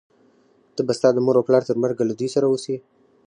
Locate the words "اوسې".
2.49-2.75